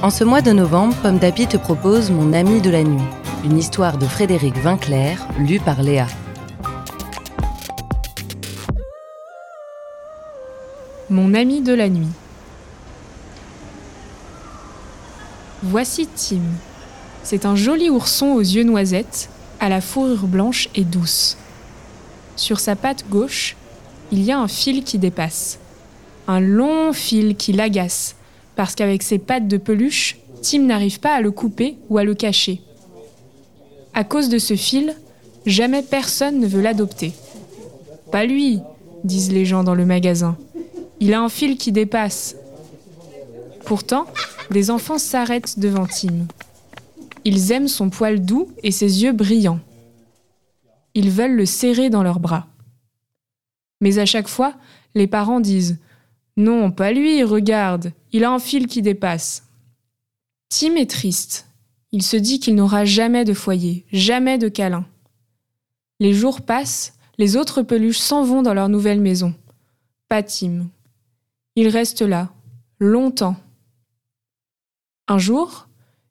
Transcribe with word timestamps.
En 0.00 0.10
ce 0.10 0.22
mois 0.22 0.42
de 0.42 0.52
novembre, 0.52 0.94
Pomme 1.02 1.18
d'Api 1.18 1.48
te 1.48 1.56
propose 1.56 2.12
Mon 2.12 2.32
ami 2.32 2.60
de 2.60 2.70
la 2.70 2.84
nuit, 2.84 3.02
une 3.44 3.58
histoire 3.58 3.98
de 3.98 4.06
Frédéric 4.06 4.56
Vinclair, 4.58 5.26
lue 5.40 5.58
par 5.58 5.82
Léa. 5.82 6.06
Mon 11.10 11.34
ami 11.34 11.62
de 11.62 11.74
la 11.74 11.88
nuit. 11.88 12.12
Voici 15.64 16.06
Tim. 16.06 16.42
C'est 17.24 17.44
un 17.44 17.56
joli 17.56 17.90
ourson 17.90 18.34
aux 18.34 18.40
yeux 18.40 18.62
noisettes, 18.62 19.28
à 19.58 19.68
la 19.68 19.80
fourrure 19.80 20.28
blanche 20.28 20.68
et 20.76 20.84
douce. 20.84 21.36
Sur 22.36 22.60
sa 22.60 22.76
patte 22.76 23.04
gauche, 23.08 23.56
il 24.12 24.22
y 24.22 24.30
a 24.30 24.38
un 24.38 24.46
fil 24.46 24.84
qui 24.84 24.98
dépasse. 24.98 25.58
Un 26.28 26.38
long 26.38 26.92
fil 26.92 27.34
qui 27.34 27.52
l'agace, 27.52 28.14
parce 28.58 28.74
qu'avec 28.74 29.04
ses 29.04 29.20
pattes 29.20 29.46
de 29.46 29.56
peluche, 29.56 30.18
Tim 30.42 30.62
n'arrive 30.62 30.98
pas 30.98 31.14
à 31.14 31.20
le 31.20 31.30
couper 31.30 31.78
ou 31.90 31.96
à 31.96 32.02
le 32.02 32.16
cacher. 32.16 32.60
À 33.94 34.02
cause 34.02 34.28
de 34.28 34.38
ce 34.38 34.56
fil, 34.56 34.96
jamais 35.46 35.80
personne 35.80 36.40
ne 36.40 36.46
veut 36.48 36.60
l'adopter. 36.60 37.12
Pas 38.10 38.26
lui, 38.26 38.58
disent 39.04 39.30
les 39.30 39.44
gens 39.44 39.62
dans 39.62 39.76
le 39.76 39.86
magasin. 39.86 40.36
Il 40.98 41.14
a 41.14 41.20
un 41.20 41.28
fil 41.28 41.56
qui 41.56 41.70
dépasse. 41.70 42.34
Pourtant, 43.64 44.06
des 44.50 44.72
enfants 44.72 44.98
s'arrêtent 44.98 45.60
devant 45.60 45.86
Tim. 45.86 46.26
Ils 47.24 47.52
aiment 47.52 47.68
son 47.68 47.90
poil 47.90 48.18
doux 48.18 48.48
et 48.64 48.72
ses 48.72 49.04
yeux 49.04 49.12
brillants. 49.12 49.60
Ils 50.94 51.12
veulent 51.12 51.36
le 51.36 51.46
serrer 51.46 51.90
dans 51.90 52.02
leurs 52.02 52.18
bras. 52.18 52.48
Mais 53.80 54.00
à 54.00 54.04
chaque 54.04 54.26
fois, 54.26 54.54
les 54.96 55.06
parents 55.06 55.38
disent 55.38 55.78
non, 56.36 56.72
pas 56.72 56.90
lui, 56.90 57.22
regarde, 57.22 57.92
il 58.12 58.24
a 58.24 58.30
un 58.30 58.38
fil 58.38 58.66
qui 58.66 58.82
dépasse. 58.82 59.44
Tim 60.48 60.76
est 60.76 60.90
triste. 60.90 61.46
Il 61.92 62.02
se 62.02 62.16
dit 62.16 62.40
qu'il 62.40 62.54
n'aura 62.54 62.84
jamais 62.84 63.24
de 63.24 63.34
foyer, 63.34 63.86
jamais 63.92 64.38
de 64.38 64.48
câlin. 64.48 64.86
Les 66.00 66.12
jours 66.12 66.42
passent, 66.42 66.94
les 67.16 67.36
autres 67.36 67.62
peluches 67.62 67.98
s'en 67.98 68.22
vont 68.22 68.42
dans 68.42 68.54
leur 68.54 68.68
nouvelle 68.68 69.00
maison. 69.00 69.34
Pas 70.08 70.22
Tim. 70.22 70.68
Il 71.56 71.68
reste 71.68 72.02
là, 72.02 72.30
longtemps. 72.78 73.36
Un 75.08 75.18
jour, 75.18 75.68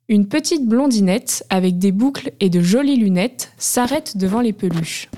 une 0.08 0.28
petite 0.28 0.66
blondinette 0.66 1.44
avec 1.48 1.78
des 1.78 1.92
boucles 1.92 2.32
et 2.40 2.50
de 2.50 2.60
jolies 2.60 2.96
lunettes 2.96 3.52
s'arrête 3.58 4.16
devant 4.16 4.40
les 4.40 4.52
peluches. 4.52 5.08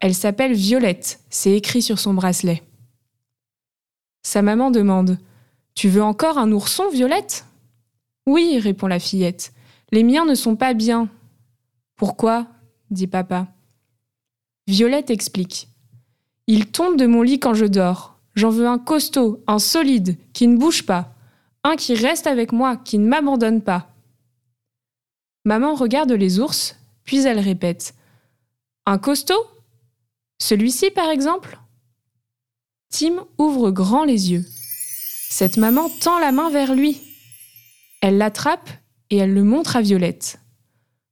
Elle 0.00 0.14
s'appelle 0.14 0.52
Violette, 0.52 1.20
c'est 1.30 1.52
écrit 1.52 1.82
sur 1.82 1.98
son 1.98 2.14
bracelet. 2.14 2.62
Sa 4.22 4.42
maman 4.42 4.70
demande 4.70 5.18
Tu 5.78 5.88
veux 5.88 6.02
encore 6.02 6.38
un 6.38 6.50
ourson, 6.50 6.88
Violette? 6.88 7.46
Oui, 8.26 8.58
répond 8.58 8.88
la 8.88 8.98
fillette. 8.98 9.52
Les 9.92 10.02
miens 10.02 10.24
ne 10.24 10.34
sont 10.34 10.56
pas 10.56 10.74
bien. 10.74 11.08
Pourquoi? 11.94 12.48
dit 12.90 13.06
papa. 13.06 13.46
Violette 14.66 15.10
explique. 15.10 15.68
Il 16.48 16.66
tombe 16.72 16.96
de 16.96 17.06
mon 17.06 17.22
lit 17.22 17.38
quand 17.38 17.54
je 17.54 17.64
dors. 17.64 18.18
J'en 18.34 18.50
veux 18.50 18.66
un 18.66 18.80
costaud, 18.80 19.40
un 19.46 19.60
solide, 19.60 20.16
qui 20.32 20.48
ne 20.48 20.56
bouge 20.56 20.84
pas. 20.84 21.14
Un 21.62 21.76
qui 21.76 21.94
reste 21.94 22.26
avec 22.26 22.50
moi, 22.50 22.76
qui 22.76 22.98
ne 22.98 23.06
m'abandonne 23.06 23.62
pas. 23.62 23.94
Maman 25.44 25.76
regarde 25.76 26.10
les 26.10 26.40
ours, 26.40 26.74
puis 27.04 27.18
elle 27.18 27.38
répète. 27.38 27.94
Un 28.84 28.98
costaud? 28.98 29.46
Celui-ci, 30.40 30.90
par 30.90 31.08
exemple? 31.10 31.56
Tim 32.90 33.24
ouvre 33.38 33.70
grand 33.70 34.02
les 34.02 34.32
yeux. 34.32 34.44
Cette 35.30 35.58
maman 35.58 35.90
tend 35.90 36.18
la 36.18 36.32
main 36.32 36.48
vers 36.48 36.74
lui. 36.74 37.00
Elle 38.00 38.16
l'attrape 38.16 38.70
et 39.10 39.18
elle 39.18 39.34
le 39.34 39.44
montre 39.44 39.76
à 39.76 39.82
Violette. 39.82 40.40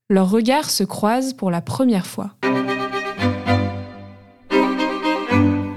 Leurs 0.09 0.31
regards 0.31 0.71
se 0.71 0.84
croisent 0.84 1.34
pour 1.34 1.50
la 1.50 1.60
première 1.60 2.06
fois. 2.06 2.34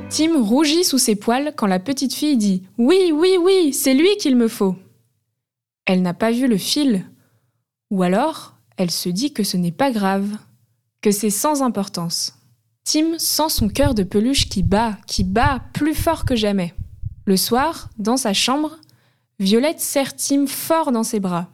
Tim 0.10 0.42
rougit 0.42 0.86
sous 0.86 0.98
ses 0.98 1.16
poils 1.16 1.54
quand 1.56 1.68
la 1.68 1.80
petite 1.80 2.16
fille 2.16 2.38
dit⁇ 2.38 2.64
Oui, 2.78 3.12
oui, 3.14 3.38
oui, 3.40 3.74
c'est 3.74 3.94
lui 3.94 4.16
qu'il 4.18 4.38
me 4.38 4.48
faut!⁇ 4.48 4.72
Elle 5.86 6.02
n'a 6.02 6.14
pas 6.14 6.32
vu 6.32 6.48
le 6.48 6.58
fil. 6.58 7.06
Ou 7.92 8.04
alors, 8.04 8.56
elle 8.78 8.92
se 8.92 9.10
dit 9.10 9.34
que 9.34 9.44
ce 9.44 9.58
n'est 9.58 9.74
pas 9.74 9.92
grave, 9.92 10.30
que 11.02 11.12
c'est 11.12 11.30
sans 11.30 11.62
importance. 11.62 12.40
Tim 12.86 13.18
sent 13.20 13.50
son 13.50 13.68
cœur 13.68 13.94
de 13.94 14.04
peluche 14.04 14.48
qui 14.48 14.64
bat, 14.64 14.98
qui 15.08 15.26
bat 15.26 15.62
plus 15.74 15.94
fort 15.94 16.24
que 16.24 16.38
jamais. 16.38 16.74
Le 17.30 17.38
soir, 17.38 17.90
dans 18.00 18.18
sa 18.18 18.34
chambre, 18.34 18.80
Violette 19.38 19.80
serre 19.80 20.16
Tim 20.16 20.48
fort 20.48 20.92
dans 20.92 21.04
ses 21.04 21.20
bras. 21.20 21.46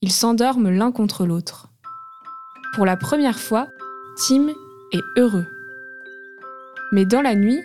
Ils 0.00 0.10
s'endorment 0.10 0.68
l'un 0.68 0.90
contre 0.90 1.26
l'autre. 1.26 1.68
Pour 2.74 2.84
la 2.84 2.96
première 2.96 3.38
fois, 3.38 3.68
Tim 4.16 4.48
est 4.90 5.04
heureux. 5.16 5.46
Mais 6.90 7.04
dans 7.04 7.22
la 7.22 7.36
nuit, 7.36 7.60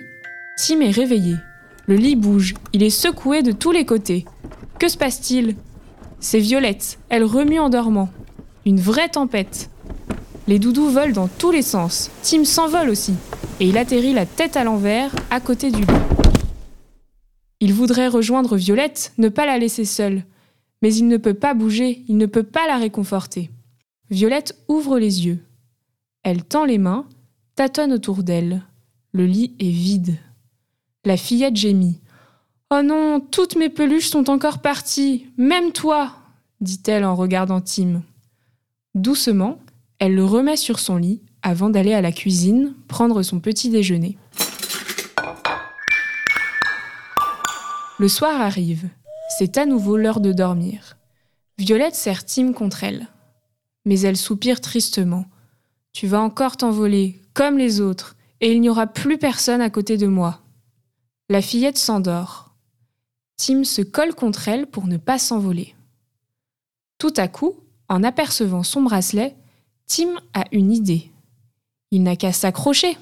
Tim 0.60 0.82
est 0.82 0.92
réveillé. 0.92 1.36
Le 1.88 1.96
lit 1.96 2.16
bouge, 2.16 2.54
il 2.74 2.84
est 2.84 2.92
secoué 2.92 3.42
de 3.42 3.54
tous 3.54 3.72
les 3.72 3.88
côtés. 3.88 4.26
Que 4.78 4.88
se 4.88 4.96
passe-t-il? 4.96 5.56
C'est 6.20 6.38
Violette, 6.38 7.00
elle 7.10 7.24
remue 7.24 7.60
en 7.60 7.70
dormant. 7.70 8.10
Une 8.68 8.80
vraie 8.80 9.10
tempête. 9.10 9.72
Les 10.48 10.60
doudous 10.60 10.90
volent 10.90 11.12
dans 11.12 11.28
tous 11.28 11.50
les 11.50 11.64
sens. 11.64 12.12
Tim 12.22 12.46
s'envole 12.46 12.92
aussi. 12.92 13.16
Et 13.60 13.68
il 13.68 13.80
atterrit 13.80 14.14
la 14.14 14.28
tête 14.28 14.58
à 14.58 14.64
l'envers, 14.64 15.10
à 15.32 15.40
côté 15.40 15.72
du 15.72 15.82
lit. 15.82 16.17
Il 17.60 17.74
voudrait 17.74 18.08
rejoindre 18.08 18.56
Violette, 18.56 19.14
ne 19.18 19.30
pas 19.30 19.46
la 19.46 19.58
laisser 19.58 19.86
seule. 19.86 20.24
Mais 20.82 20.94
il 20.94 21.08
ne 21.08 21.18
peut 21.18 21.34
pas 21.34 21.54
bouger, 21.54 22.04
il 22.08 22.18
ne 22.18 22.28
peut 22.28 22.44
pas 22.44 22.68
la 22.68 22.78
réconforter. 22.78 23.50
Violette 24.10 24.58
ouvre 24.68 25.00
les 25.00 25.26
yeux. 25.26 25.44
Elle 26.24 26.44
tend 26.44 26.66
les 26.66 26.78
mains, 26.78 27.08
tâtonne 27.56 27.94
autour 27.94 28.24
d'elle. 28.24 28.64
Le 29.12 29.26
lit 29.26 29.56
est 29.60 29.70
vide. 29.70 30.18
La 31.04 31.18
fillette 31.18 31.56
gémit. 31.56 32.00
Oh 32.70 32.82
non, 32.84 33.20
toutes 33.20 33.56
mes 33.56 33.70
peluches 33.70 34.10
sont 34.10 34.30
encore 34.30 34.60
parties, 34.60 35.26
même 35.38 35.72
toi, 35.72 36.12
dit-elle 36.62 37.06
en 37.06 37.16
regardant 37.16 37.62
Tim. 37.62 38.04
Doucement, 38.94 39.60
elle 40.00 40.16
le 40.16 40.26
remet 40.26 40.58
sur 40.58 40.80
son 40.80 40.98
lit 40.98 41.22
avant 41.42 41.70
d'aller 41.70 41.94
à 41.94 42.02
la 42.02 42.12
cuisine 42.12 42.74
prendre 42.88 43.24
son 43.24 43.40
petit 43.40 43.70
déjeuner. 43.70 44.18
Le 48.00 48.08
soir 48.08 48.42
arrive. 48.42 48.90
C'est 49.40 49.58
à 49.58 49.66
nouveau 49.66 49.98
l'heure 49.98 50.20
de 50.20 50.32
dormir. 50.32 50.98
Violette 51.58 51.96
serre 51.96 52.26
Tim 52.26 52.54
contre 52.54 52.84
elle. 52.84 53.08
Mais 53.86 54.02
elle 54.02 54.18
soupire 54.18 54.62
tristement. 54.62 55.26
Tu 55.94 56.06
vas 56.06 56.22
encore 56.22 56.58
t'envoler, 56.58 57.20
comme 57.34 57.58
les 57.58 57.82
autres, 57.82 58.16
et 58.40 58.52
il 58.52 58.62
n'y 58.62 58.70
aura 58.70 58.86
plus 58.86 59.18
personne 59.18 59.62
à 59.62 59.72
côté 59.72 59.98
de 59.98 60.06
moi. 60.06 60.42
La 61.28 61.42
fillette 61.42 61.80
s'endort. 61.80 62.54
Tim 63.36 63.64
se 63.64 63.82
colle 63.82 64.14
contre 64.14 64.48
elle 64.48 64.68
pour 64.68 64.86
ne 64.86 64.98
pas 64.98 65.18
s'envoler. 65.18 65.74
Tout 67.00 67.14
à 67.18 67.28
coup, 67.28 67.56
en 67.90 68.04
apercevant 68.04 68.62
son 68.62 68.84
bracelet, 68.84 69.36
Tim 69.88 70.20
a 70.36 70.44
une 70.52 70.72
idée. 70.72 71.12
Il 71.90 72.04
n'a 72.04 72.16
qu'à 72.16 72.32
s'accrocher. 72.32 72.96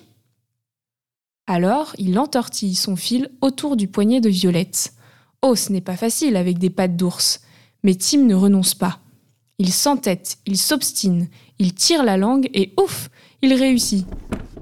Alors, 1.48 1.96
il 1.98 2.18
entortille 2.18 2.76
son 2.76 2.96
fil 2.96 3.30
autour 3.42 3.76
du 3.76 3.88
poignet 3.88 4.22
de 4.22 4.30
Violette. 4.30 4.94
Oh, 5.42 5.56
ce 5.56 5.72
n'est 5.72 5.82
pas 5.82 5.96
facile 5.96 6.36
avec 6.36 6.58
des 6.58 6.70
pattes 6.70 6.96
d'ours. 6.96 7.42
Mais 7.84 7.96
Tim 7.96 8.26
ne 8.26 8.36
renonce 8.36 8.74
pas. 8.74 9.00
Il 9.58 9.72
s'entête, 9.72 10.38
il 10.46 10.58
s'obstine, 10.58 11.28
il 11.60 11.74
tire 11.74 12.04
la 12.04 12.18
langue 12.18 12.50
et 12.54 12.74
ouf, 12.82 13.10
il 13.42 13.54
réussit. 13.54 14.06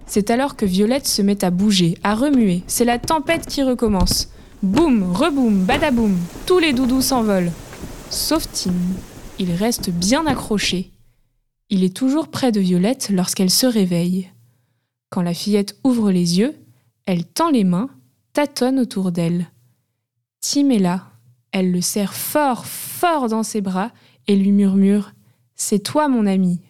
C'est 0.05 0.29
alors 0.29 0.55
que 0.55 0.65
Violette 0.65 1.07
se 1.07 1.21
met 1.21 1.43
à 1.43 1.49
bouger, 1.49 1.97
à 2.03 2.13
remuer. 2.13 2.63
C'est 2.67 2.85
la 2.85 2.99
tempête 2.99 3.47
qui 3.47 3.63
recommence. 3.63 4.29
Boum, 4.61 5.11
reboum, 5.11 5.63
badaboum, 5.63 6.17
tous 6.45 6.59
les 6.59 6.73
doudous 6.73 7.01
s'envolent. 7.01 7.51
Sauf 8.09 8.47
Tim. 8.51 8.73
Il 9.39 9.51
reste 9.53 9.89
bien 9.89 10.27
accroché 10.27 10.93
il 11.73 11.83
est 11.83 11.95
toujours 11.95 12.27
près 12.27 12.51
de 12.51 12.59
Violette 12.59 13.09
lorsqu'elle 13.11 13.49
se 13.49 13.65
réveille. 13.65 14.29
Quand 15.09 15.23
la 15.23 15.33
fillette 15.33 15.75
ouvre 15.83 16.11
les 16.11 16.37
yeux, 16.37 16.53
elle 17.05 17.25
tend 17.25 17.49
les 17.49 17.63
mains, 17.63 17.89
tâtonne 18.33 18.79
autour 18.79 19.11
d'elle. 19.11 19.51
Tim 20.41 20.69
est 20.69 20.79
là. 20.79 21.03
Elle 21.51 21.71
le 21.71 21.81
serre 21.81 22.13
fort, 22.13 22.65
fort 22.65 23.27
dans 23.27 23.43
ses 23.43 23.61
bras 23.61 23.91
et 24.27 24.35
lui 24.35 24.51
murmure⁇ 24.51 25.07
C'est 25.55 25.79
toi 25.79 26.07
mon 26.07 26.25
ami, 26.25 26.61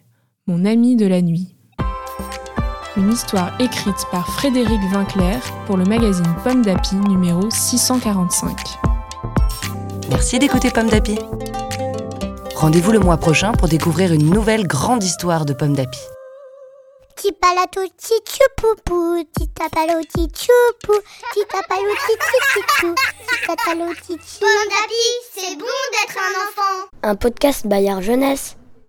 mon 0.46 0.64
ami 0.64 0.96
de 0.96 1.06
la 1.06 1.22
nuit⁇ 1.22 1.54
Une 2.96 3.10
histoire 3.10 3.58
écrite 3.60 4.04
par 4.10 4.28
Frédéric 4.28 4.80
Vinclair 4.92 5.40
pour 5.66 5.76
le 5.76 5.84
magazine 5.84 6.34
Pomme 6.42 6.62
d'Api 6.62 6.96
numéro 6.96 7.48
645. 7.50 8.56
Merci 10.10 10.38
d'écouter 10.38 10.70
Pomme 10.70 10.90
d'Api. 10.90 11.18
Rendez-vous 12.56 12.92
le 12.92 13.00
mois 13.00 13.16
prochain 13.16 13.52
pour 13.52 13.68
découvrir 13.68 14.12
une 14.12 14.30
nouvelle 14.30 14.66
grande 14.66 15.02
histoire 15.02 15.46
de 15.46 15.54
Pomme 15.54 15.74
d'Api. 15.74 16.00
Tipalato 17.24 17.80
tichupupu, 17.96 19.24
titapalo 19.32 20.02
tichupu, 20.12 20.92
titapalo 21.32 21.92
tichupu, 22.06 22.94
titapalo 23.28 23.94
tichupu. 23.94 24.40
Pomme 24.40 24.68
d'api, 24.68 25.04
c'est 25.32 25.56
bon 25.56 25.64
d'être 25.92 26.18
un 26.18 26.32
enfant. 26.44 26.88
Un 27.02 27.14
podcast 27.14 27.66
Bayard 27.66 28.02
Jeunesse. 28.02 28.56